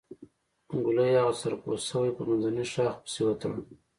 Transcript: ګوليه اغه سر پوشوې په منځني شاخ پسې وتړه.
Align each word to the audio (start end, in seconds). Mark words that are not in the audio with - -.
ګوليه 0.81 1.11
اغه 1.21 1.33
سر 1.39 1.53
پوشوې 1.61 2.11
په 2.17 2.23
منځني 2.27 2.65
شاخ 2.73 2.93
پسې 3.03 3.21
وتړه. 3.25 3.57